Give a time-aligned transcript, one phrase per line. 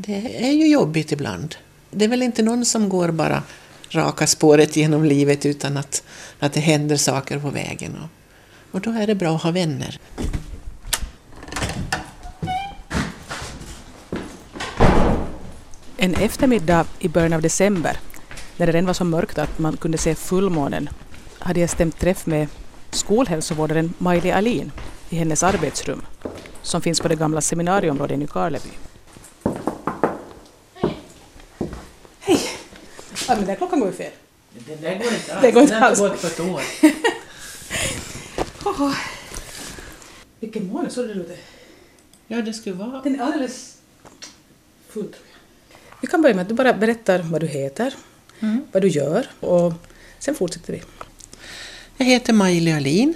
[0.00, 1.54] det är ju jobbigt ibland.
[1.90, 3.42] Det är väl inte någon som går bara
[3.90, 6.02] raka spåret genom livet utan att,
[6.38, 7.96] att det händer saker på vägen.
[8.02, 8.08] Och,
[8.74, 9.98] och då är det bra att ha vänner.
[15.96, 17.96] En eftermiddag i början av december,
[18.56, 20.88] när det redan var så mörkt att man kunde se fullmånen,
[21.38, 22.48] hade jag stämt träff med
[22.90, 24.72] skolhälsovårdaren Maj-Li Alin
[25.08, 26.02] i hennes arbetsrum,
[26.62, 28.70] som finns på det gamla seminarieområdet i Nykarleby.
[33.28, 34.12] Ja, men den klockan går ju fel.
[34.66, 35.42] Den där går inte alls.
[35.42, 35.98] Det går inte Den har alls.
[35.98, 36.62] gått på ett år.
[38.64, 38.94] Oh.
[40.40, 41.38] Vilken måne såg det ut?
[42.26, 43.02] Ja, det skulle vara...
[43.02, 43.76] Den är alldeles
[44.88, 45.78] full tror jag.
[46.00, 47.94] Vi kan börja med att du bara berättar vad du heter,
[48.72, 49.72] vad du gör och
[50.18, 50.82] sen fortsätter vi.
[51.96, 53.14] Jag heter Maj-Li Alin.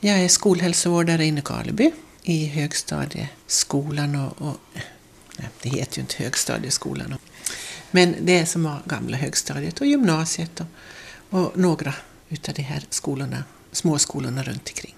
[0.00, 1.92] Jag är skolhälsovårdare i Nykarleby
[2.22, 4.56] i högstadieskolan och, och
[5.38, 7.14] nej, det heter ju inte högstadieskolan.
[7.94, 10.66] Men det är som var gamla högstadiet och gymnasiet och,
[11.40, 11.94] och några
[12.28, 14.94] utav de här skolorna, småskolorna runt omkring.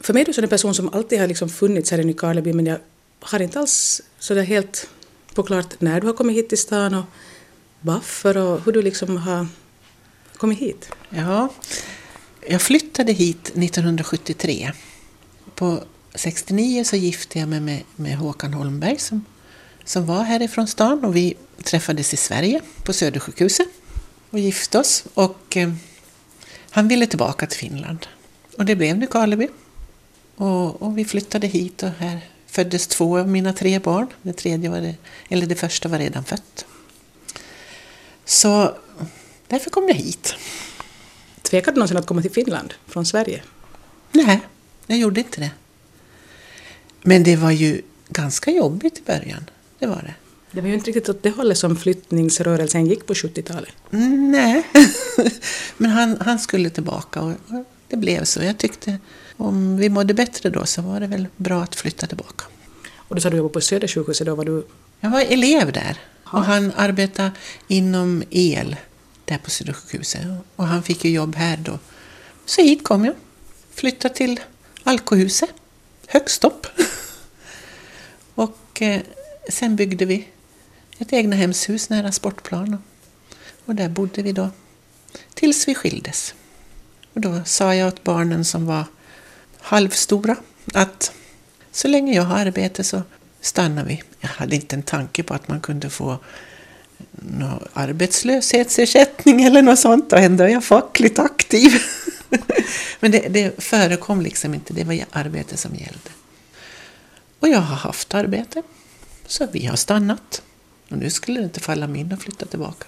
[0.00, 2.66] För mig är du en person som alltid har liksom funnits här i Nykarleby men
[2.66, 2.78] jag
[3.20, 4.88] har inte alls så där helt
[5.34, 7.04] på klart när du har kommit hit till stan och
[7.80, 9.46] varför och hur du liksom har
[10.36, 10.90] kommit hit.
[11.10, 11.48] Ja,
[12.48, 14.72] jag flyttade hit 1973.
[15.54, 19.24] På 69 så gifte jag mig med, med Håkan Holmberg som,
[19.84, 23.68] som var härifrån stan och vi träffades i Sverige på Södersjukhuset
[24.30, 25.04] och gifte oss.
[25.14, 25.72] Och eh,
[26.70, 28.06] han ville tillbaka till Finland.
[28.58, 29.48] Och det blev Nykarleby.
[30.36, 34.06] Och, och vi flyttade hit och här föddes två av mina tre barn.
[34.22, 34.94] Det, tredje var det,
[35.28, 36.66] eller det första var redan fött.
[38.24, 38.76] Så
[39.48, 40.34] därför kom jag hit.
[41.42, 43.42] Tvekade du någonsin att komma till Finland från Sverige?
[44.12, 44.40] Nej,
[44.86, 45.50] jag gjorde inte det.
[47.02, 49.50] Men det var ju ganska jobbigt i början.
[49.78, 50.14] Det var det.
[50.54, 53.72] Det var ju inte riktigt åt det hållet som flyttningsrörelsen gick på 70-talet.
[53.92, 54.62] Mm, Nej,
[55.76, 57.32] men han, han skulle tillbaka och
[57.88, 58.42] det blev så.
[58.42, 58.98] Jag tyckte
[59.36, 62.44] om vi mådde bättre då så var det väl bra att flytta tillbaka.
[62.96, 64.66] Och du sa du jobbade på Södersjukhuset, då var du...
[65.00, 67.30] Jag var elev där och han arbetade
[67.68, 68.76] inom el
[69.24, 70.22] där på Södersjukhuset
[70.56, 71.78] och han fick ju jobb här då.
[72.46, 73.14] Så hit kom jag.
[73.70, 74.40] Flyttade till
[74.82, 75.50] Alkohuset,
[76.06, 76.66] högst upp.
[78.34, 79.00] Och eh,
[79.48, 80.28] sen byggde vi
[80.98, 82.80] ett egna hemshus nära sportplan och,
[83.64, 84.50] och där bodde vi då
[85.34, 86.34] tills vi skildes.
[87.12, 88.84] Och då sa jag åt barnen som var
[89.60, 90.36] halvstora
[90.74, 91.12] att
[91.72, 93.02] så länge jag har arbete så
[93.40, 94.02] stannar vi.
[94.20, 96.18] Jag hade inte en tanke på att man kunde få
[97.10, 101.72] någon arbetslöshetsersättning eller något sånt och ändå är jag fackligt aktiv.
[103.00, 106.10] Men det, det förekom liksom inte, det var arbete som gällde.
[107.40, 108.62] Och jag har haft arbete,
[109.26, 110.42] så vi har stannat.
[110.88, 112.86] Och nu skulle det inte falla mig in att flytta tillbaka.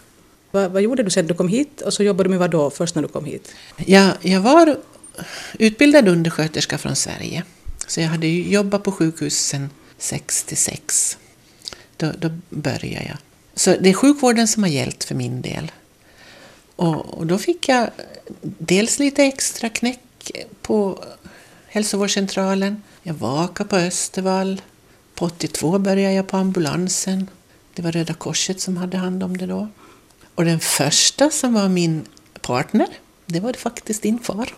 [0.51, 2.71] Vad, vad gjorde du sen du kom hit och så jobbade du med vad då
[2.71, 3.55] först när du kom hit?
[3.77, 4.77] Jag, jag var
[5.59, 7.45] utbildad undersköterska från Sverige.
[7.87, 11.19] Så jag hade jobbat på sjukhus sedan 66.
[11.97, 13.17] Då, då började jag.
[13.55, 15.73] Så det är sjukvården som har gällt för min del.
[16.77, 17.91] Och, och då fick jag
[18.43, 20.31] dels lite extra knäck
[20.63, 21.05] på
[21.67, 22.83] hälsovårdscentralen.
[23.03, 24.63] Jag vakade på Östervall.
[25.15, 27.31] På 82 började jag på ambulansen.
[27.77, 29.69] Det var Röda Korset som hade hand om det då.
[30.35, 32.05] Och den första som var min
[32.41, 32.87] partner,
[33.27, 34.55] det var faktiskt din far.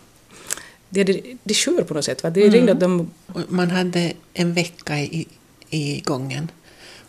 [0.89, 2.29] Det är de, de sure på något sätt, va?
[2.29, 3.11] De ringde att de...
[3.47, 5.27] Man hade en vecka i,
[5.69, 6.51] i gången.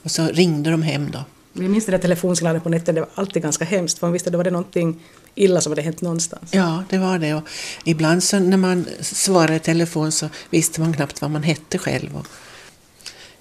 [0.03, 1.25] Och så ringde de hem då.
[1.53, 4.29] Jag minns det där telefonsignalet på nätet, det var alltid ganska hemskt för man visste
[4.29, 5.01] att det var det någonting
[5.35, 6.51] illa som hade hänt någonstans.
[6.55, 7.35] Ja, det var det.
[7.35, 7.49] Och
[7.85, 12.17] ibland så när man svarade i telefon så visste man knappt vad man hette själv.
[12.17, 12.27] Och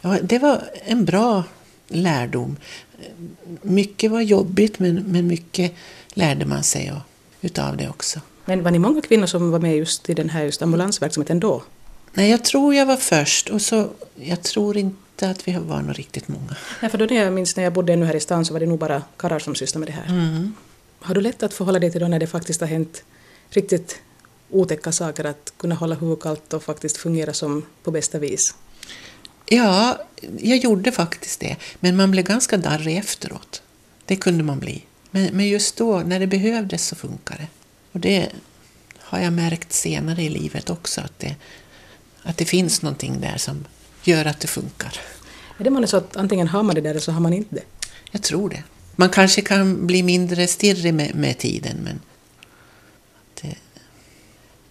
[0.02, 1.44] ja, det var en bra
[1.90, 2.58] lärdom.
[3.62, 5.74] Mycket var jobbigt men, men mycket
[6.14, 6.94] lärde man sig
[7.42, 8.20] utav det också.
[8.46, 11.64] Men var ni många kvinnor som var med just i den här just ambulansverksamheten då?
[12.14, 16.00] Nej, jag tror jag var först och så jag tror inte att vi var nog
[16.00, 16.56] riktigt många.
[16.82, 18.60] Ja, för då när jag minns när jag bodde ännu här i stan så var
[18.60, 20.06] det nog bara karlar som sysslade med det här.
[20.10, 20.54] Mm.
[21.00, 23.04] Har du lätt att förhålla dig till då när det faktiskt har hänt
[23.50, 24.02] riktigt
[24.50, 28.56] otäcka saker, att kunna hålla huvudet kallt och faktiskt fungera som på bästa vis?
[29.50, 30.02] Ja,
[30.40, 31.56] jag gjorde faktiskt det.
[31.80, 33.62] Men man blev ganska darrig efteråt.
[34.06, 34.84] Det kunde man bli.
[35.12, 37.48] Men, men just då, när det behövdes, så funkar det.
[37.92, 38.30] Och det
[38.98, 41.36] har jag märkt senare i livet också, att det,
[42.24, 43.66] att det finns någonting där som
[44.04, 45.00] gör att det funkar.
[45.58, 47.56] Är det månne så att antingen har man det där eller så har man inte
[47.56, 47.64] det?
[48.12, 48.64] Jag tror det.
[48.96, 52.00] Man kanske kan bli mindre stirrig med, med tiden, men
[53.42, 53.56] det,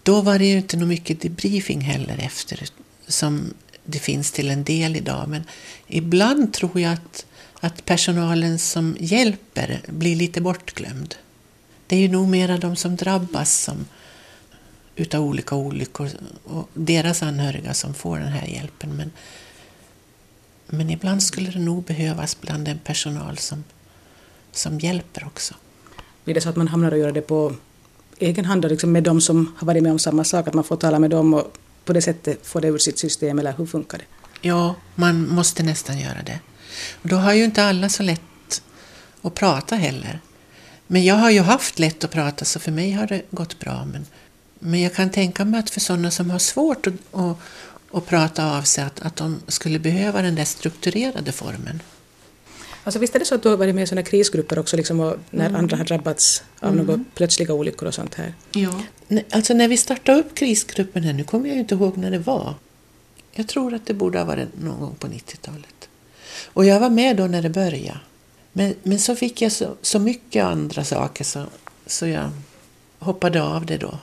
[0.03, 2.63] då var det ju inte nog mycket debriefing heller efter,
[3.07, 3.53] som
[3.89, 5.29] det finns till en del idag.
[5.29, 5.43] Men
[5.87, 7.25] ibland tror jag att,
[7.59, 11.15] att personalen som hjälper blir lite bortglömd.
[11.87, 13.85] Det är ju nog mera de som drabbas som,
[14.95, 16.09] utav olika olyckor
[16.43, 18.95] och deras anhöriga som får den här hjälpen.
[18.95, 19.11] Men,
[20.67, 23.63] men ibland skulle det nog behövas bland den personal som,
[24.51, 25.53] som hjälper också.
[26.23, 27.55] Blir det så att man hamnar och gör det på
[28.19, 30.75] egen hand liksom med de som har varit med om samma sak, att man får
[30.75, 31.57] tala med dem och
[31.89, 34.03] på det sättet få det ur sitt system, eller hur funkar det?
[34.41, 36.39] Ja, man måste nästan göra det.
[37.01, 38.61] Och då har ju inte alla så lätt
[39.21, 40.19] att prata heller.
[40.87, 43.85] Men jag har ju haft lätt att prata, så för mig har det gått bra.
[43.85, 44.05] Men,
[44.59, 47.37] men jag kan tänka mig att för sådana som har svårt att, att,
[47.91, 51.81] att prata av sig, att, att de skulle behöva den där strukturerade formen.
[52.83, 54.97] Alltså visst är det så att du har varit med i sådana krisgrupper också, liksom,
[55.29, 55.55] när mm.
[55.55, 56.85] andra har drabbats av mm.
[56.85, 58.33] några plötsliga olyckor och sånt här?
[58.51, 58.81] Ja.
[59.31, 62.55] Alltså när vi startade upp krisgruppen här, nu kommer jag inte ihåg när det var.
[63.31, 65.89] Jag tror att det borde ha varit någon gång på 90-talet.
[66.45, 67.99] Och jag var med då när det började.
[68.51, 71.45] Men, men så fick jag så, så mycket andra saker så,
[71.85, 72.29] så jag
[72.99, 73.97] hoppade av det då.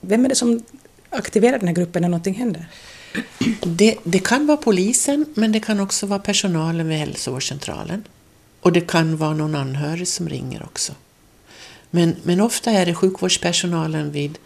[0.00, 0.62] Vem är det som
[1.10, 2.66] aktiverar den här gruppen när någonting händer?
[3.62, 8.04] Det, det kan vara polisen, men det kan också vara personalen vid hälsovårdscentralen.
[8.60, 10.92] Och det kan vara någon anhörig som ringer också.
[11.96, 14.38] Men, men ofta är det sjukvårdspersonalen vid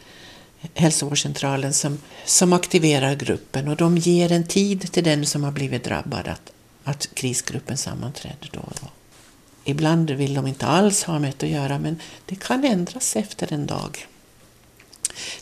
[0.74, 5.84] hälsovårdscentralen som, som aktiverar gruppen och de ger en tid till den som har blivit
[5.84, 6.52] drabbad att,
[6.84, 8.88] att krisgruppen sammanträder då och då.
[9.64, 13.52] Ibland vill de inte alls ha med det att göra men det kan ändras efter
[13.52, 14.06] en dag.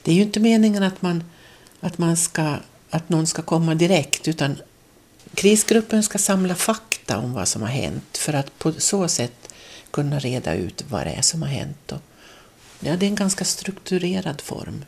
[0.02, 1.24] Det är ju inte meningen att, man,
[1.80, 2.56] att, man ska,
[2.90, 4.56] att någon ska komma direkt utan
[5.34, 9.47] krisgruppen ska samla fakta om vad som har hänt för att på så sätt
[9.90, 11.92] kunna reda ut vad det är som har hänt.
[11.92, 12.00] Och,
[12.80, 14.84] ja, det är en ganska strukturerad form.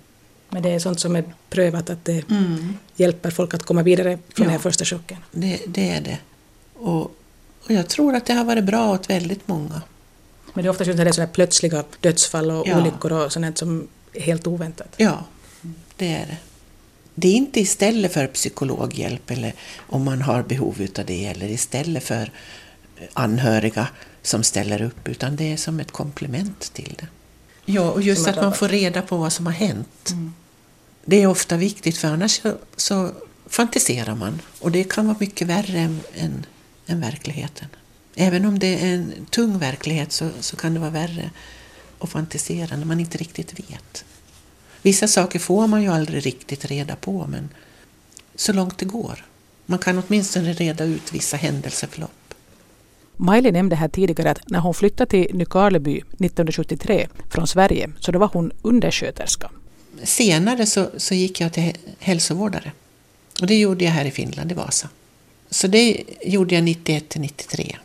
[0.49, 2.79] Men det är sånt som är prövat att det mm.
[2.97, 5.19] hjälper folk att komma vidare från ja, den här första chocken?
[5.32, 6.19] Det, det är det.
[6.75, 7.02] Och,
[7.64, 9.82] och, jag tror att det har varit bra åt väldigt många.
[10.55, 12.81] Men det är ofta så det är plötsliga dödsfall och ja.
[12.81, 14.94] olyckor och sånt som är helt oväntat?
[14.97, 15.25] Ja,
[15.97, 16.37] det är det.
[17.14, 22.05] Det är inte istället för psykologhjälp eller om man har behov av det eller istället
[22.05, 22.32] för
[23.12, 23.88] anhöriga
[24.22, 27.06] som ställer upp utan det är som ett komplement till det.
[27.64, 30.11] Ja, och just att man får reda på vad som har hänt.
[30.11, 30.34] Mm.
[31.05, 33.11] Det är ofta viktigt för annars så, så,
[33.46, 36.46] fantiserar man och det kan vara mycket värre än, än,
[36.87, 37.69] än, verkligheten.
[38.14, 41.31] Även om det är en tung verklighet så, så kan det vara värre
[41.99, 44.05] att fantisera när man inte riktigt vet.
[44.82, 47.49] Vissa saker får man ju aldrig riktigt reda på men
[48.34, 49.25] så långt det går.
[49.66, 52.19] Man kan åtminstone reda ut vissa händelseförlopp.
[53.20, 58.19] Miley nämnde här tidigare att när hon flyttade till Nykarleby 1973 från Sverige så då
[58.19, 59.50] var hon undersköterska.
[60.02, 62.72] Senare så, så gick jag till hälsovårdare.
[63.40, 64.88] Och det gjorde jag här i Finland, i Vasa.
[65.50, 67.76] Så det gjorde jag 91 till 93.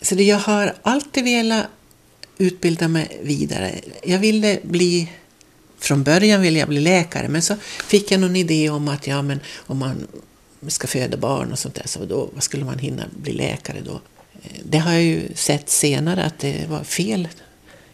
[0.00, 1.66] Så det, jag har alltid velat
[2.38, 3.74] utbilda mig vidare.
[4.04, 5.12] Jag ville bli
[5.78, 7.56] från början ville jag bli läkare men så
[7.86, 10.06] fick jag någon idé om att ja, men om man
[10.68, 14.00] ska föda barn och sånt där så då vad skulle man hinna bli läkare då?
[14.62, 17.28] Det har jag ju sett senare att det var fel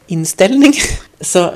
[0.07, 0.73] inställning.
[1.21, 1.55] Så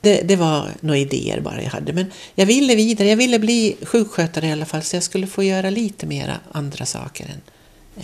[0.00, 1.92] det, det, var några idéer bara jag hade.
[1.92, 5.42] Men jag ville vidare, jag ville bli sjukskötare i alla fall så jag skulle få
[5.42, 7.40] göra lite mera andra saker än,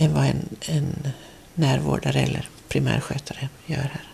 [0.05, 1.07] än vad en, en
[1.53, 4.07] närvårdare eller primärskötare gör här.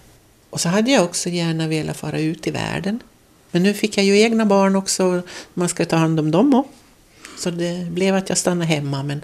[0.50, 3.00] Och så hade jag också gärna velat fara ut i världen.
[3.52, 5.22] Men nu fick jag ju egna barn också,
[5.54, 6.74] man ska ta hand om dem också.
[7.40, 9.04] Så det blev att jag stannade hemma.
[9.04, 9.22] Men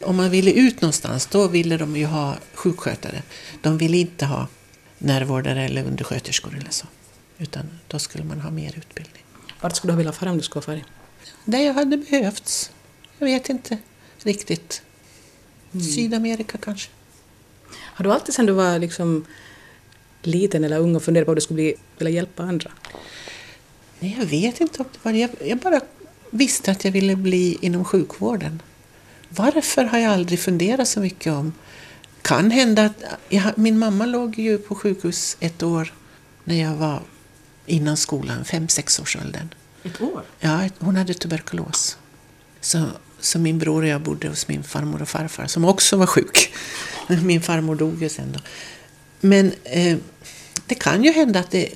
[0.00, 3.22] om man ville ut någonstans, då ville de ju ha sjukskötare.
[3.62, 4.48] De ville inte ha
[4.98, 6.86] närvårdare eller undersköterskor eller så.
[7.38, 9.24] Utan då skulle man ha mer utbildning.
[9.60, 10.80] Vart skulle du vilja fara om du skulle fara?
[11.44, 12.70] Där jag hade behövts.
[13.18, 13.78] Jag vet inte
[14.22, 14.82] riktigt.
[15.72, 15.86] Mm.
[15.86, 16.90] Sydamerika kanske.
[17.76, 19.24] Har du alltid sedan du var liksom
[20.22, 22.70] liten eller ung och funderat på att du skulle bli, vilja hjälpa andra?
[24.00, 25.80] Nej, jag vet inte om det var jag, jag bara
[26.30, 28.62] visste att jag ville bli inom sjukvården.
[29.30, 31.52] Varför har jag aldrig funderat så mycket om.
[32.22, 33.02] Kan hända att...
[33.28, 35.94] Jag, min mamma låg ju på sjukhus ett år
[36.44, 37.02] när jag var
[37.66, 39.48] innan skolan, fem sex års åldern.
[39.82, 40.22] Ett år?
[40.40, 41.96] Ja, hon hade tuberkulos.
[42.60, 42.86] Så,
[43.20, 46.54] så min bror och jag bodde hos min farmor och farfar som också var sjuk.
[47.22, 48.40] Min farmor dog ju sen då.
[49.20, 49.98] Men eh,
[50.66, 51.70] det kan ju hända att det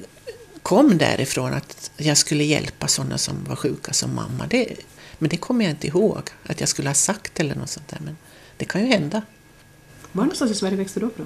[0.62, 4.46] kom därifrån att jag skulle hjälpa sådana som var sjuka som mamma.
[4.50, 4.76] Det,
[5.24, 7.98] men det kommer jag inte ihåg att jag skulle ha sagt eller något sånt där.
[8.04, 8.16] Men
[8.56, 9.22] det kan ju hända.
[10.12, 11.24] Var någonstans i Sverige växte du upp då?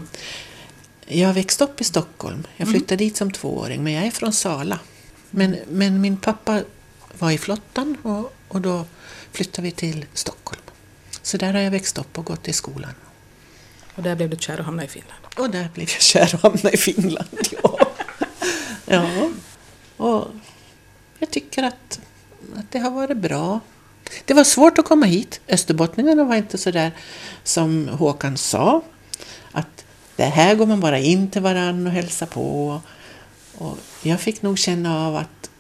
[1.07, 2.47] Jag växte upp i Stockholm.
[2.57, 2.73] Jag mm.
[2.73, 3.09] flyttade mm.
[3.09, 4.79] dit som tvååring, men jag är från Sala.
[5.31, 6.63] Men, men min pappa
[7.19, 8.87] var i flottan och, och då
[9.33, 10.63] flyttade vi till Stockholm.
[11.23, 12.95] Så där har jag växt upp och gått i skolan.
[13.95, 15.25] Och där blev du kär och hamnade i Finland?
[15.37, 17.29] Och där blev jag kär och hamnade i Finland,
[17.63, 17.79] ja.
[18.87, 19.31] ja.
[19.97, 20.29] Och
[21.19, 22.01] jag tycker att,
[22.57, 23.61] att det har varit bra.
[24.25, 25.41] Det var svårt att komma hit.
[25.49, 26.93] Österbottningarna var inte så där
[27.45, 28.83] som Håkan sa.
[29.53, 29.85] Att
[30.17, 32.81] det här går man bara in till varann och hälsar på.
[33.55, 35.51] Och jag fick nog känna av att,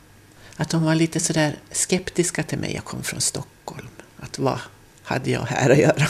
[0.57, 2.75] att de var lite sådär skeptiska till mig.
[2.75, 3.89] Jag kom från Stockholm.
[4.21, 4.59] Att vad
[5.03, 6.07] hade jag här att göra?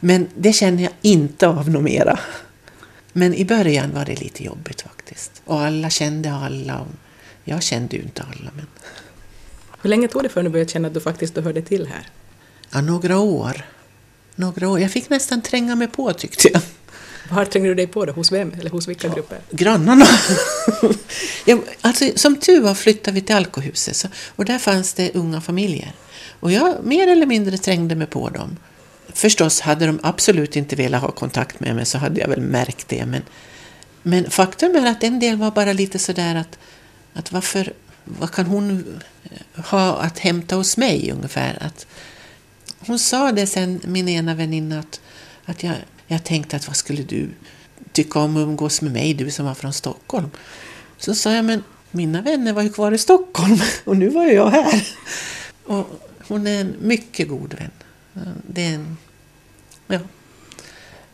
[0.00, 2.18] Men det känner jag inte av något mera.
[3.12, 5.42] Men i början var det lite jobbigt faktiskt.
[5.44, 6.86] Och alla kände alla.
[7.44, 8.50] Jag kände ju inte alla.
[8.56, 8.66] Men...
[9.86, 12.08] Hur länge tog det för du började känna att du faktiskt hörde till här?
[12.70, 13.64] Ja, några år.
[14.34, 14.80] Några år.
[14.80, 16.60] Jag fick nästan tränga mig på tyckte jag.
[17.30, 18.12] Var trängde du dig på då?
[18.12, 18.52] Hos vem?
[18.60, 19.38] Eller hos vilka grupper?
[19.50, 20.06] Grannarna.
[21.44, 25.40] jag, alltså, som tur var flyttade vi till Alkohuset så, och där fanns det unga
[25.40, 25.92] familjer.
[26.40, 28.56] Och jag mer eller mindre trängde mig på dem.
[29.12, 32.88] Förstås, hade de absolut inte velat ha kontakt med mig så hade jag väl märkt
[32.88, 33.06] det.
[33.06, 33.22] Men,
[34.02, 36.58] men faktum är att en del var bara lite sådär att,
[37.14, 37.72] att varför,
[38.06, 41.58] vad kan hon eh, ha att hämta hos mig ungefär?
[41.60, 41.86] Att,
[42.78, 45.00] hon sa det sen, min ena väninna, att,
[45.44, 45.74] att jag,
[46.06, 47.30] jag tänkte att vad skulle du
[47.92, 50.30] tycka om att umgås med mig, du som var från Stockholm?
[50.98, 54.50] Så sa jag, men mina vänner var ju kvar i Stockholm och nu var jag
[54.50, 54.88] här.
[55.64, 57.70] Och hon är en mycket god vän.
[58.46, 58.96] Det är en,
[59.86, 59.98] ja,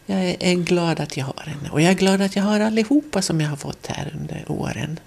[0.06, 1.70] jag är glad att jag har henne.
[1.70, 5.00] Och jag är glad att jag har allihopa som jag har fått här under åren.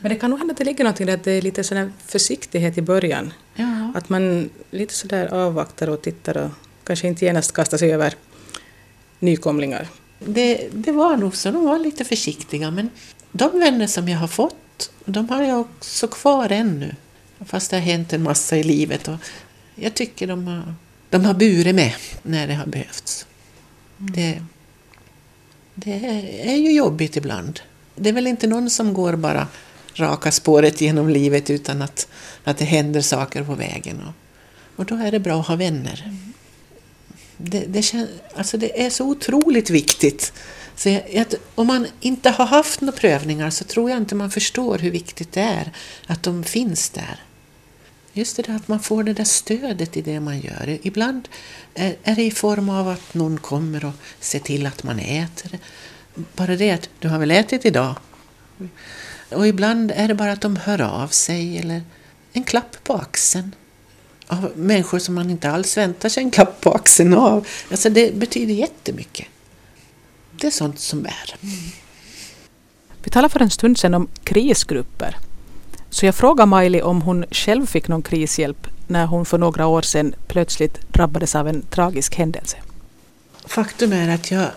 [0.00, 1.92] Men det kan nog hända att det ligger någonting där, att det är lite sån
[2.06, 3.32] försiktighet i början.
[3.54, 3.92] Ja.
[3.94, 6.50] Att man lite sådär avvaktar och tittar och
[6.84, 8.14] kanske inte genast kastar sig över
[9.18, 9.88] nykomlingar.
[10.18, 12.70] Det, det var nog så, de var lite försiktiga.
[12.70, 12.90] Men
[13.32, 16.94] de vänner som jag har fått, de har jag också kvar ännu.
[17.46, 19.08] Fast det har hänt en massa i livet.
[19.08, 19.16] Och
[19.74, 20.74] jag tycker de har,
[21.10, 23.26] de har burit med när det har behövts.
[24.00, 24.12] Mm.
[24.12, 24.42] Det,
[25.74, 26.06] det
[26.42, 27.60] är ju jobbigt ibland.
[27.94, 29.46] Det är väl inte någon som går bara
[30.00, 32.08] raka spåret genom livet utan att,
[32.44, 34.02] att det händer saker på vägen.
[34.02, 34.14] Och,
[34.76, 36.14] och då är det bra att ha vänner.
[37.36, 40.32] Det, det, kän, alltså det är så otroligt viktigt.
[40.76, 44.78] Så jag, om man inte har haft några prövningar så tror jag inte man förstår
[44.78, 45.72] hur viktigt det är
[46.06, 47.20] att de finns där.
[48.12, 50.78] Just det där att man får det där stödet i det man gör.
[50.82, 51.28] Ibland
[51.74, 55.58] är, är det i form av att någon kommer och ser till att man äter.
[56.14, 57.94] Bara det att du har väl ätit idag?
[59.30, 61.82] Och ibland är det bara att de hör av sig eller
[62.32, 63.54] en klapp på axeln.
[64.26, 67.46] Av människor som man inte alls väntar sig en klapp på axeln av.
[67.70, 69.26] Alltså det betyder jättemycket.
[70.40, 71.34] Det är sånt som bär.
[73.02, 75.16] Vi talade för en stund sedan om krisgrupper.
[75.90, 79.82] Så jag frågade Miley om hon själv fick någon krishjälp när hon för några år
[79.82, 82.56] sedan plötsligt drabbades av en tragisk händelse.
[83.46, 84.50] Faktum är att jag,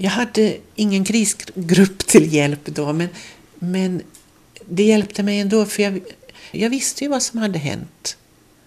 [0.00, 3.08] jag hade ingen krisgrupp till hjälp då, men,
[3.54, 4.02] men
[4.68, 6.00] det hjälpte mig ändå för jag,
[6.50, 8.16] jag visste ju vad som hade hänt.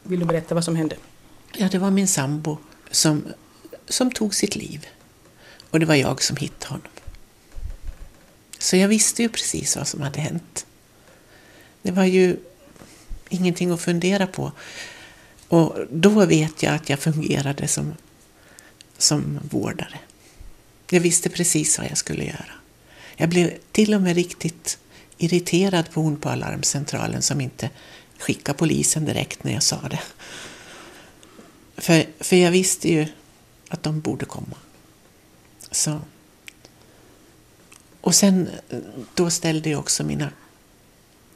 [0.04, 0.96] Vill du berätta vad som hände?
[1.58, 2.58] Ja, det var min sambo
[2.92, 3.24] som,
[3.88, 4.88] som tog sitt liv.
[5.70, 6.92] Och det var jag som hittade honom.
[8.60, 10.66] Så jag visste ju precis vad som hade hänt.
[11.82, 12.38] Det var ju
[13.30, 14.52] ingenting att fundera på.
[15.48, 17.94] Och då vet jag att jag fungerade som,
[18.98, 20.00] som vårdare.
[20.94, 22.54] Jag visste precis vad jag skulle göra.
[23.16, 24.78] Jag blev till och med riktigt
[25.18, 27.70] irriterad på hon på alarmcentralen som inte
[28.20, 30.02] skickade polisen direkt när jag sa det.
[31.78, 33.08] För, för jag visste ju
[33.68, 34.56] att de borde komma.
[35.72, 36.02] Så.
[38.02, 38.50] Och sen
[39.14, 40.32] då ställde jag också mina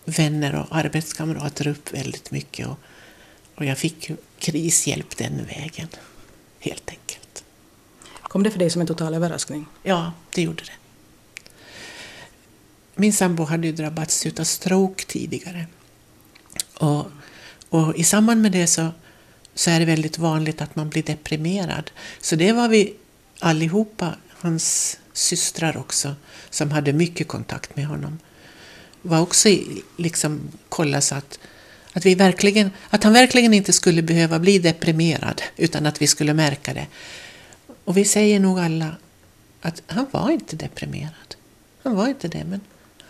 [0.06, 2.68] vänner och arbetskamrater upp väldigt mycket.
[2.68, 2.80] Och,
[3.56, 5.88] och jag fick krishjälp den vägen,
[6.60, 7.25] helt enkelt.
[8.36, 9.66] Kom det för dig som en total överraskning?
[9.84, 10.72] Ja, det gjorde det.
[12.96, 15.66] Min sambo hade ju drabbats av stroke tidigare.
[16.74, 17.06] Och,
[17.70, 18.90] och i samband med det så,
[19.54, 21.92] så är det väldigt vanligt att man blir deprimerad.
[22.22, 22.94] Så det var vi
[23.40, 26.16] allihopa, hans systrar också,
[26.50, 28.20] som hade mycket kontakt med honom
[29.02, 29.50] var också
[29.98, 31.40] liksom kolla så att,
[31.94, 36.34] att, vi verkligen, att han verkligen inte skulle behöva bli deprimerad utan att vi skulle
[36.34, 36.88] märka det.
[37.86, 38.96] Och vi säger nog alla
[39.62, 41.36] att han var inte deprimerad.
[41.84, 42.62] Han var inte det, men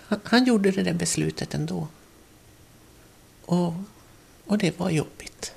[0.08, 1.88] han, han gjorde det där beslutet ändå.
[3.46, 3.74] Och,
[4.46, 5.54] och det var jobbigt.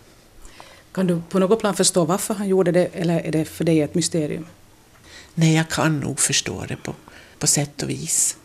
[0.93, 3.81] Kan du på något plan förstå varför han gjorde det eller är det för dig
[3.81, 4.47] ett mysterium?
[5.35, 6.95] Nej, jag kan nog förstå det på,
[7.39, 8.37] på sätt och vis.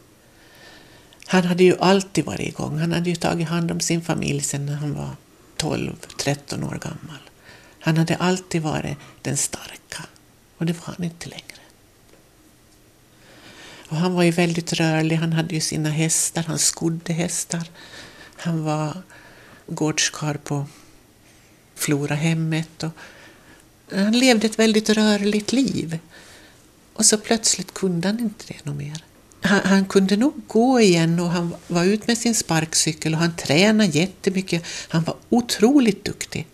[1.25, 2.77] Han hade ju alltid varit igång.
[2.77, 5.10] Han hade ju tagit hand om sin familj sedan han var
[5.58, 7.22] 12-13 år gammal.
[7.80, 10.06] Han hade alltid varit den starka
[10.63, 11.62] och det var han inte längre.
[13.88, 15.15] Och han var ju väldigt rörlig.
[15.15, 17.70] Han hade ju sina hästar, han skodde hästar.
[18.36, 19.01] Han var
[19.67, 20.65] gårdskar på
[21.75, 22.84] Florahemmet.
[22.84, 22.91] Och
[23.91, 26.00] han levde ett väldigt rörligt liv.
[26.93, 29.05] Och så plötsligt kunde han inte det något mer.
[29.41, 33.36] Han, han, kunde nog gå igen och han var ut med sin sparkcykel och han
[33.36, 34.63] tränade jättemycket.
[34.89, 36.48] Han var otroligt duktig.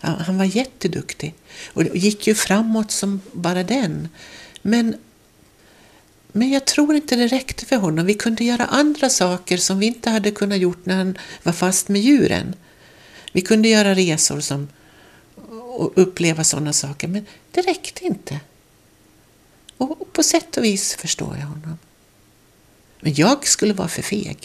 [0.00, 1.34] Han, var jätteduktig
[1.72, 4.08] och gick ju framåt som bara den.
[4.62, 4.96] Men,
[6.32, 8.06] men jag tror inte det räckte för honom.
[8.06, 11.88] Vi kunde göra andra saker som vi inte hade kunnat gjort när han var fast
[11.88, 12.54] med djuren.
[13.32, 14.68] Vi kunde göra resor som,
[15.76, 18.40] och uppleva sådana saker, men det räckte inte.
[19.76, 21.78] Och på sätt och vis förstår jag honom.
[23.00, 24.38] Men jag skulle vara för feg.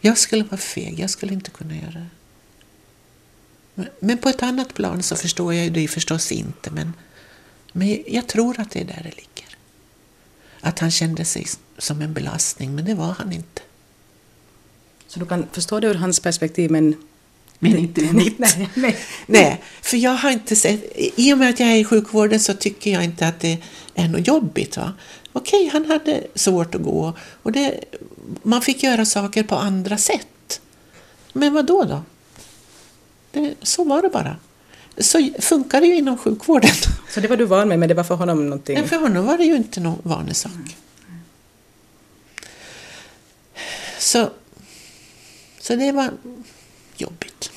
[0.00, 2.06] Jag skulle vara för feg, jag skulle inte kunna göra det.
[4.00, 6.92] Men på ett annat plan så förstår jag det förstås inte, men,
[7.72, 9.56] men jag tror att det är där det ligger.
[10.60, 11.46] Att han kände sig
[11.78, 13.62] som en belastning, men det var han inte.
[15.08, 16.96] Så du kan förstå det ur hans perspektiv, men
[17.58, 18.38] men inte mitt.
[18.38, 18.96] Nej, nej.
[19.26, 22.54] nej, för jag har inte sett, i och med att jag är i sjukvården så
[22.54, 23.58] tycker jag inte att det
[23.94, 24.76] är något jobbigt.
[24.76, 24.92] Va?
[25.32, 27.12] Okej, han hade svårt att gå
[27.42, 27.80] och det,
[28.42, 30.60] man fick göra saker på andra sätt.
[31.32, 31.84] Men vad då?
[31.84, 32.02] då?
[33.34, 34.36] Det, så var det bara.
[34.98, 36.70] Så funkar det ju inom sjukvården.
[37.10, 38.78] Så det var du van med, men det var för honom någonting?
[38.78, 40.76] Nej, för honom var det ju inte någon vanlig sak.
[43.98, 44.30] Så,
[45.60, 46.10] så det var
[46.96, 47.50] jobbigt.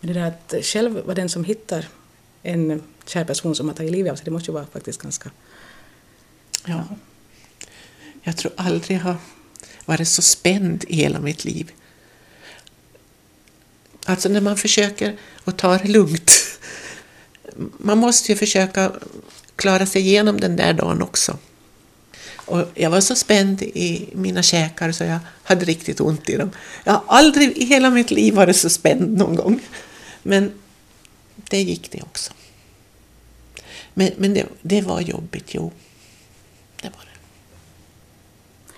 [0.00, 1.88] Men det där att själv vara den som hittar
[2.42, 5.30] en kär person som har tagit livet av sig, det måste ju vara faktiskt ganska...
[6.64, 6.84] Ja.
[8.22, 9.16] Jag tror aldrig jag har
[9.84, 11.72] varit så spänd i hela mitt liv.
[14.04, 16.32] Alltså när man försöker att ta det lugnt.
[17.78, 18.92] Man måste ju försöka
[19.56, 21.38] klara sig igenom den där dagen också.
[22.44, 26.50] Och jag var så spänd i mina käkar så jag hade riktigt ont i dem.
[26.84, 29.60] Jag har aldrig i hela mitt liv varit så spänd någon gång.
[30.22, 30.52] Men
[31.34, 32.32] det gick det också.
[33.94, 35.72] Men, men det, det var jobbigt, jo.
[36.82, 37.08] Det var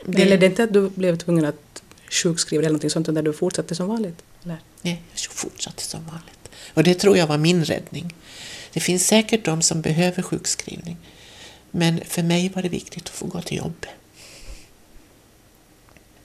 [0.05, 0.25] det.
[0.25, 0.37] det.
[0.37, 1.74] Det inte att du blev tvungen att
[2.15, 4.23] sjukskriva eller någonting sånt, där du fortsatte som vanligt?
[4.45, 4.59] Eller?
[4.83, 6.51] Nej, jag fortsatte som vanligt.
[6.75, 8.15] Och det tror jag var min räddning.
[8.73, 10.97] Det finns säkert de som behöver sjukskrivning.
[11.71, 13.87] Men för mig var det viktigt att få gå till jobb.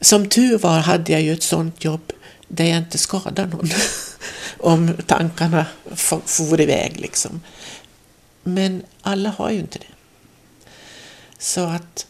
[0.01, 2.11] Som tur var hade jag ju ett sånt jobb
[2.47, 3.69] där jag inte skadar någon.
[4.57, 5.65] Om tankarna
[6.25, 7.41] for iväg liksom.
[8.43, 9.85] Men alla har ju inte det.
[11.37, 12.07] Så att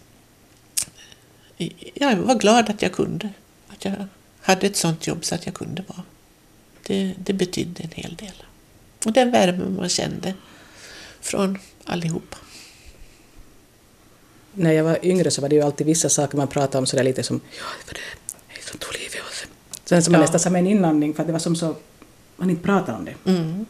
[1.94, 3.30] jag var glad att jag kunde.
[3.80, 4.08] Att jag
[4.42, 6.04] hade ett sånt jobb så att jag kunde vara.
[6.88, 8.44] Det, det betydde en hel del.
[9.06, 10.34] Och den värme man kände
[11.22, 12.38] från allihopa
[14.54, 17.04] när jag var yngre så var det ju alltid vissa saker man pratade om sådär
[17.04, 17.94] lite som ja, det var
[18.56, 19.48] det som tog livet av sig.
[19.86, 20.20] Sen som ja.
[20.20, 21.76] man nästan sa med en inandning för att det var som så
[22.36, 23.32] man inte pratade om det.
[23.32, 23.66] Mm.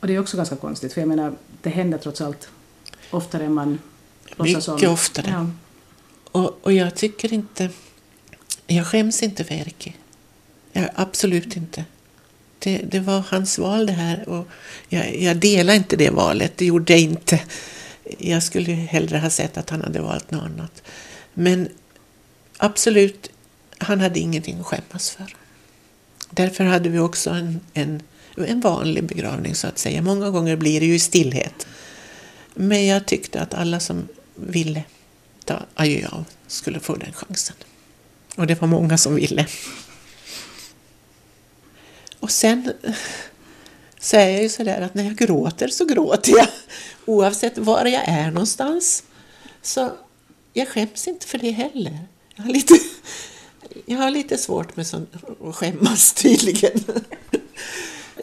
[0.00, 2.48] Och det är också ganska konstigt för jag menar det händer trots allt
[3.10, 3.78] oftare än man
[4.36, 4.74] låtsas om.
[4.74, 5.26] Mycket oftare.
[5.30, 5.46] Ja.
[6.40, 7.70] Och, och jag tycker inte,
[8.76, 9.96] jag skäms inte för Erki.
[10.72, 11.84] Jag, absolut inte.
[12.58, 14.48] Det, det var hans val det här och
[14.88, 17.40] jag, jag delar inte det valet, det gjorde jag inte.
[18.18, 20.82] Jag skulle hellre ha sett att han hade valt något annat.
[21.34, 21.68] Men
[22.56, 23.30] absolut,
[23.78, 25.36] han hade ingenting att skämmas för.
[26.30, 28.02] Därför hade vi också en, en,
[28.36, 30.02] en vanlig begravning så att säga.
[30.02, 31.66] Många gånger blir det ju i stillhet.
[32.54, 34.84] Men jag tyckte att alla som ville
[35.44, 37.56] ta adjö av skulle få den chansen.
[38.36, 39.46] Och det var många som ville.
[42.20, 42.72] Och sen
[43.98, 46.46] så är jag ju sådär att när jag gråter så gråter jag
[47.04, 49.04] oavsett var jag är någonstans.
[49.62, 49.90] Så
[50.52, 51.98] jag skäms inte för det heller.
[52.34, 52.74] Jag har lite,
[53.86, 55.14] jag har lite svårt med sånt,
[55.48, 56.84] att skämmas tydligen.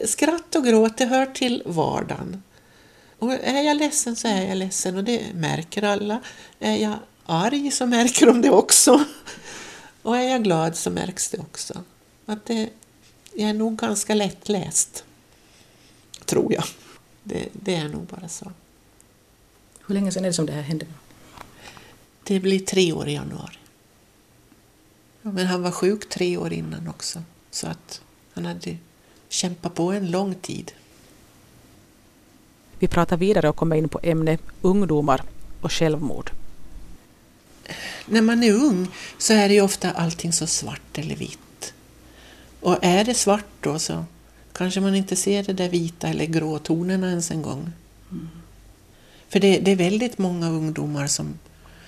[0.04, 2.42] Skratt och gråt, det hör till vardagen.
[3.18, 6.20] Och är jag ledsen så är jag ledsen och det märker alla.
[6.60, 9.04] Är jag arg så märker de det också.
[10.02, 11.84] Och är jag glad så märks det också.
[12.26, 12.70] Att det,
[13.34, 15.04] jag är nog ganska lättläst
[16.24, 16.64] tror jag.
[17.22, 18.52] Det, det, är nog bara så.
[19.86, 20.86] Hur länge sedan är det som det här hände?
[22.22, 23.56] Det blir tre år i januari.
[25.22, 28.00] Ja, men han var sjuk tre år innan också, så att
[28.32, 28.76] han hade
[29.28, 30.72] kämpat på en lång tid.
[32.78, 35.22] Vi pratar vidare och kommer in på ämnet ungdomar
[35.60, 36.30] och självmord.
[38.06, 41.72] När man är ung så är det ju ofta allting så svart eller vitt.
[42.60, 44.04] Och är det svart då så
[44.52, 47.72] kanske man inte ser det där vita eller gråtonerna ens en gång.
[48.10, 48.28] Mm.
[49.28, 51.38] För det, det, är väldigt många ungdomar som,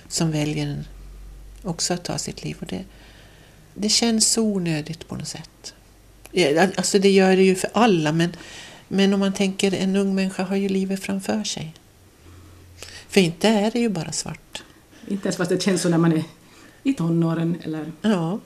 [0.07, 0.83] som väljer
[1.63, 2.57] också att ta sitt liv.
[2.59, 2.83] Och det,
[3.73, 5.73] det känns så onödigt på något sätt.
[6.77, 8.35] Alltså det gör det ju för alla men,
[8.87, 11.73] men om man tänker en ung människa har ju livet framför sig.
[13.09, 14.63] För inte är det ju bara svart.
[15.07, 16.23] Inte ens fast det känns så när man är
[16.83, 17.91] i tonåren eller...
[18.01, 18.39] Ja.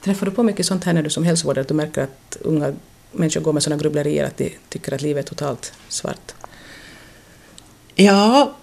[0.00, 2.74] Träffar du på mycket sånt här när du som hälsovårdare att du märker att unga
[3.12, 6.34] människor går med sådana grubblerier att de tycker att livet är totalt svart?
[7.94, 8.54] Ja,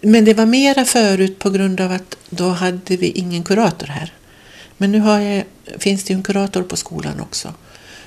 [0.00, 4.12] men det var mera förut på grund av att då hade vi ingen kurator här.
[4.76, 5.44] Men nu jag,
[5.78, 7.54] finns det ju en kurator på skolan också.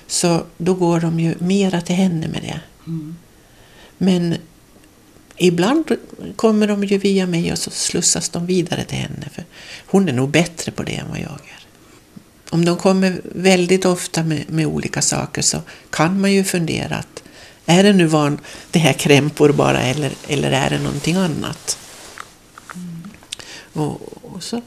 [0.07, 2.59] Så då går de ju mera till henne med det.
[2.87, 3.15] Mm.
[3.97, 4.35] Men
[5.37, 5.97] ibland
[6.35, 9.29] kommer de ju via mig och så slussas de vidare till henne.
[9.33, 9.43] För
[9.85, 11.65] hon är nog bättre på det än vad jag är.
[12.49, 17.23] Om de kommer väldigt ofta med, med olika saker så kan man ju fundera att
[17.65, 18.39] är det nu van,
[18.71, 21.77] det här krämpor bara eller, eller är det någonting annat?
[22.75, 23.09] Mm.
[23.73, 24.61] Och, och, så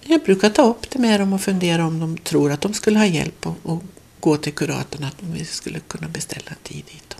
[0.00, 2.98] jag brukar ta upp det med dem och fundera om de tror att de skulle
[2.98, 3.82] ha hjälp och, och
[4.20, 7.16] gå till kuratorn att vi skulle kunna beställa en tid dit.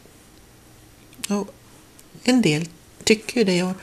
[1.28, 1.55] Och
[2.28, 2.68] en del
[3.04, 3.74] tycker ju det och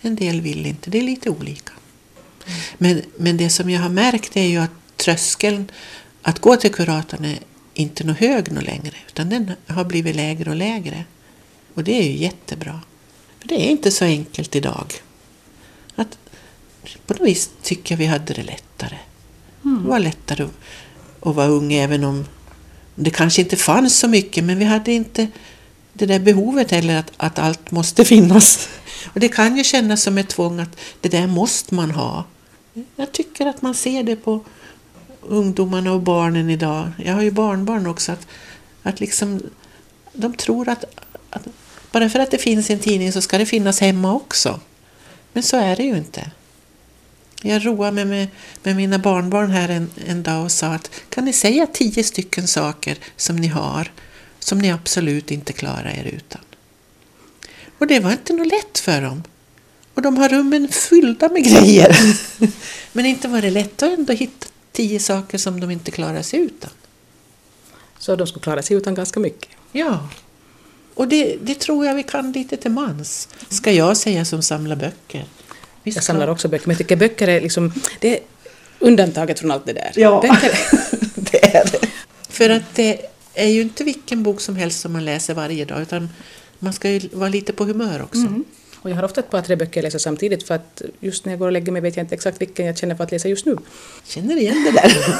[0.00, 0.90] en del vill inte.
[0.90, 1.72] Det är lite olika.
[2.46, 2.60] Mm.
[2.78, 5.70] Men, men det som jag har märkt är ju att tröskeln
[6.22, 7.38] att gå till kuratorn är
[7.74, 11.04] inte något hög något längre utan den har blivit lägre och lägre.
[11.74, 12.80] Och det är ju jättebra.
[13.40, 14.92] För det är inte så enkelt idag.
[15.94, 16.18] Att
[17.06, 18.98] på något vis tycker jag vi hade det lättare.
[19.64, 19.82] Mm.
[19.82, 20.50] Det var lättare att,
[21.20, 22.26] att vara ung även om
[22.94, 25.28] det kanske inte fanns så mycket men vi hade inte
[25.92, 28.68] det där behovet heller att, att allt måste finnas.
[29.12, 32.24] Och det kan ju kännas som ett tvång att det där måste man ha.
[32.96, 34.40] Jag tycker att man ser det på
[35.20, 36.90] ungdomarna och barnen idag.
[37.04, 38.12] Jag har ju barnbarn också.
[38.12, 38.26] Att,
[38.82, 39.42] att liksom,
[40.12, 40.84] de tror att,
[41.30, 41.46] att
[41.92, 44.60] bara för att det finns en tidning så ska det finnas hemma också.
[45.32, 46.30] Men så är det ju inte.
[47.42, 48.28] Jag roade mig med,
[48.62, 52.48] med mina barnbarn här en, en dag och sa att kan ni säga tio stycken
[52.48, 53.90] saker som ni har
[54.40, 56.40] som ni absolut inte klarar er utan?
[57.78, 59.22] Och det var inte något lätt för dem.
[59.94, 61.96] Och de har rummen fyllda med grejer.
[62.92, 66.40] Men inte var det lätt att ändå hitta tio saker som de inte klarar sig
[66.40, 66.70] utan.
[67.98, 69.48] Så de skulle klara sig utan ganska mycket?
[69.72, 70.08] Ja.
[70.94, 74.76] Och det, det tror jag vi kan lite till mans, ska jag säga som samlar
[74.76, 75.24] böcker.
[75.24, 75.26] Ska...
[75.82, 78.20] Jag samlar också böcker, men jag tycker böcker är liksom, det är
[78.78, 79.92] undantaget från allt det där.
[79.96, 80.58] Ja, böcker...
[81.14, 81.88] det är det.
[82.28, 83.06] För att det
[83.40, 86.08] är ju inte vilken bok som helst som man läser varje dag, utan
[86.58, 88.20] man ska ju vara lite på humör också.
[88.20, 88.44] Mm.
[88.76, 91.32] Och jag har ofta ett par, tre böcker jag läser samtidigt för att just när
[91.32, 93.28] jag går och lägger mig vet jag inte exakt vilken jag känner för att läsa
[93.28, 93.56] just nu.
[94.04, 94.92] Känner igen det där.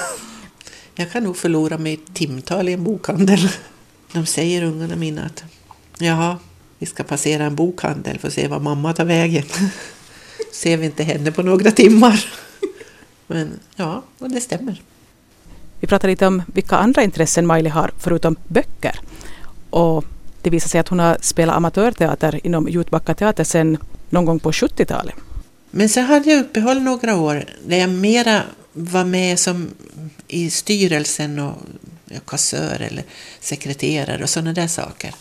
[0.95, 3.49] Jag kan nog förlora mig timtal i en bokhandel.
[4.13, 5.45] De säger ungarna mina att
[5.99, 6.39] jaha,
[6.79, 9.45] vi ska passera en bokhandel för att se vad mamma tar vägen.
[10.53, 12.25] Ser vi inte henne på några timmar.
[13.27, 14.83] Men ja, och det stämmer.
[15.81, 19.01] Vi pratar lite om vilka andra intressen Miley har förutom böcker.
[19.71, 20.05] Och
[20.43, 23.79] det visar sig att hon har spelat amatörteater inom Jutbacka teater sedan
[24.11, 25.15] någon gång på 70-talet.
[25.71, 29.71] Men så hade jag uppehåll några år där jag mera var med som
[30.29, 31.57] i styrelsen och
[32.27, 33.05] kassör eller
[33.41, 35.15] sekreterare och sådana där saker.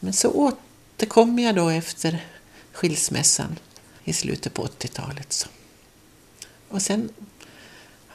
[0.00, 2.24] Men så återkom jag då efter
[2.72, 3.58] skilsmässan
[4.04, 5.48] i slutet på 80-talet.
[6.68, 7.08] Och sen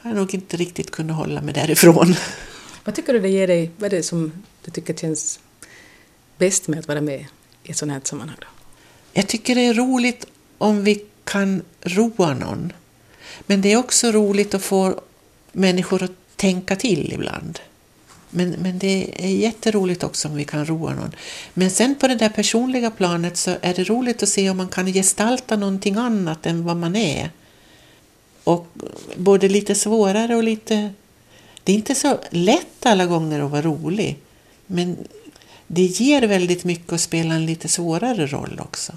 [0.08, 2.14] jag nog inte riktigt kunnat hålla mig därifrån.
[2.84, 3.70] Vad tycker du det ger dig?
[3.76, 4.32] Vad är det som
[4.64, 5.40] du tycker känns
[6.38, 7.26] bäst med att vara med
[7.62, 8.36] i ett sådant här sammanhang?
[8.40, 8.46] Då?
[9.12, 10.26] Jag tycker det är roligt
[10.58, 12.72] om vi kan roa någon.
[13.46, 15.00] Men det är också roligt att få
[15.52, 17.58] människor att tänka till ibland.
[18.30, 21.14] Men, men det är jätteroligt också om vi kan roa någon.
[21.54, 24.68] Men sen på det där personliga planet så är det roligt att se om man
[24.68, 27.30] kan gestalta någonting annat än vad man är.
[28.48, 28.66] Och
[29.16, 30.90] både lite svårare och lite...
[31.64, 34.18] Det är inte så lätt alla gånger att vara rolig.
[34.66, 34.96] Men
[35.66, 38.92] det ger väldigt mycket att spela en lite svårare roll också.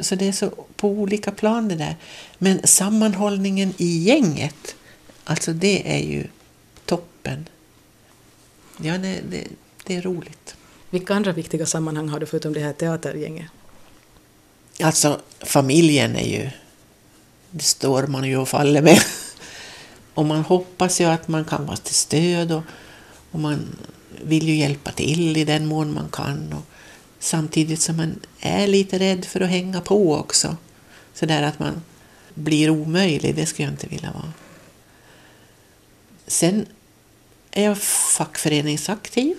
[0.00, 1.96] Så det är så på olika plan det där.
[2.38, 4.76] Men sammanhållningen i gänget,
[5.24, 6.26] alltså det är ju
[6.84, 7.48] toppen.
[8.82, 9.44] Ja, det, det,
[9.84, 10.56] det är roligt.
[10.90, 13.46] Vilka andra viktiga sammanhang har du förutom det här teatergänget?
[14.82, 16.50] Alltså familjen är ju,
[17.56, 19.00] det står man ju och faller med.
[20.14, 22.62] Och man hoppas ju att man kan vara till stöd och,
[23.30, 23.76] och man
[24.22, 26.52] vill ju hjälpa till i den mån man kan.
[26.52, 26.62] Och
[27.18, 30.56] samtidigt som man är lite rädd för att hänga på också.
[31.14, 31.82] Så där att man
[32.34, 34.32] blir omöjlig, det skulle jag inte vilja vara.
[36.26, 36.66] Sen
[37.50, 37.78] är jag
[38.18, 39.36] fackföreningsaktiv.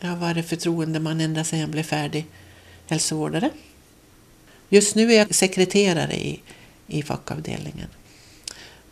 [0.00, 2.26] Jag har varit förtroendeman ända sedan jag blev färdig
[2.86, 3.50] hälsovårdare.
[4.68, 6.40] Just nu är jag sekreterare i,
[6.86, 7.88] i fackavdelningen.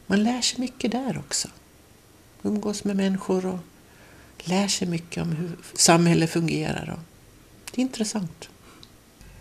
[0.07, 1.49] Man lär sig mycket där också.
[2.43, 3.59] Umgås med människor och
[4.39, 6.99] lär sig mycket om hur samhället fungerar.
[7.71, 8.49] Det är intressant.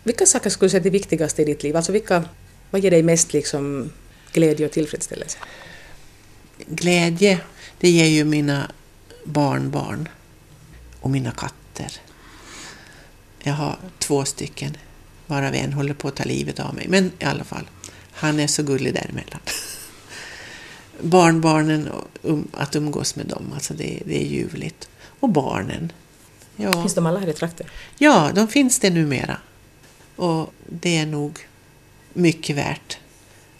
[0.02, 1.76] Vilka saker skulle du säga är det viktigaste i ditt liv?
[1.76, 2.24] Alltså vilka,
[2.70, 3.92] vad ger dig mest liksom
[4.32, 5.38] glädje och tillfredsställelse?
[6.66, 7.40] Glädje,
[7.80, 8.70] det ger ju mina
[9.24, 10.08] barnbarn
[11.00, 11.92] och mina katter.
[13.42, 14.76] Jag har två stycken,
[15.26, 16.86] varav en håller på att ta livet av mig.
[16.88, 17.66] Men i alla fall,
[18.12, 19.40] han är så gullig däremellan.
[21.00, 21.88] Barnbarnen,
[22.22, 24.88] um, att umgås med dem, alltså det, det är ljuvligt.
[25.20, 25.92] Och barnen.
[26.56, 26.72] Ja.
[26.72, 27.66] Finns de alla här i trakten?
[27.98, 29.36] Ja, de finns det numera.
[30.16, 31.38] Och det är nog
[32.12, 32.98] mycket värt.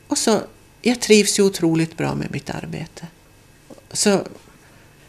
[0.08, 0.40] Och så,
[0.82, 3.06] jag trivs ju otroligt bra med mitt arbete.
[3.92, 4.26] Så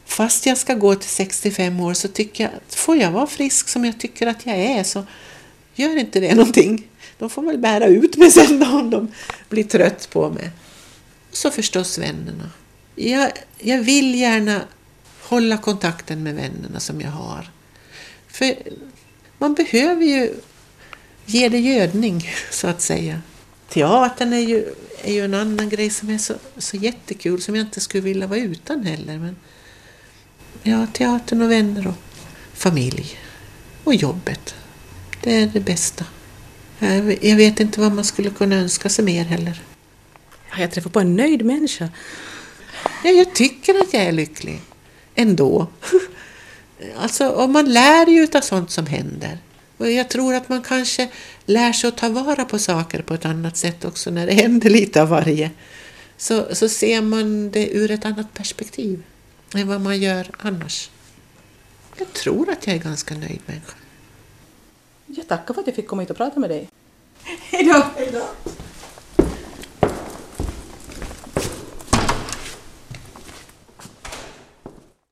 [0.05, 3.69] fast jag ska gå till 65 år så tycker jag att får jag vara frisk
[3.69, 5.05] som jag tycker att jag är så
[5.75, 6.87] gör inte det någonting.
[7.17, 9.11] De får väl bära ut mig sen då om de
[9.49, 10.49] blir trött på mig.
[11.31, 12.49] Och så förstås vännerna.
[12.95, 14.61] Jag, jag vill gärna
[15.21, 17.51] hålla kontakten med vännerna som jag har.
[18.27, 18.55] För
[19.37, 20.33] man behöver ju
[21.25, 23.21] ge det gödning, så att säga.
[23.69, 27.65] Teatern är ju, är ju en annan grej som är så, så jättekul, som jag
[27.65, 29.17] inte skulle vilja vara utan heller.
[29.17, 29.35] Men
[30.63, 31.93] ja, teatern och vänner och
[32.53, 33.17] familj.
[33.83, 34.55] Och jobbet.
[35.23, 36.05] Det är det bästa.
[37.21, 39.61] Jag vet inte vad man skulle kunna önska sig mer heller.
[40.57, 41.89] Jag träffar på en nöjd människa.
[43.03, 44.61] Ja, jag tycker att jag är lycklig.
[45.15, 45.67] Ändå.
[46.97, 49.37] Alltså, och man lär ju av sånt som händer.
[49.77, 51.09] Och jag tror att man kanske
[51.45, 54.69] lär sig att ta vara på saker på ett annat sätt också när det händer
[54.69, 55.51] lite av varje.
[56.17, 59.03] Så, så ser man det ur ett annat perspektiv
[59.55, 60.89] än vad man gör annars.
[61.97, 63.82] Jag tror att jag är ganska nöjd människa.
[65.15, 66.69] Jag tackar för att jag fick komma hit och prata med dig.
[67.51, 67.63] Hej
[68.11, 68.21] då!